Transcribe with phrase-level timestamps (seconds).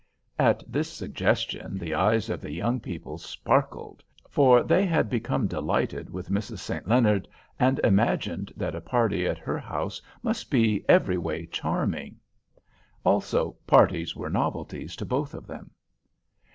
[0.39, 6.09] At this suggestion the eyes of the young people sparkled, for they had become delighted
[6.09, 6.57] with Mrs.
[6.57, 6.87] St.
[6.87, 7.27] Leonard,
[7.59, 12.15] and imagined that a party at her house must be every way charming.
[13.03, 15.69] Also, parties were novelties to both of them.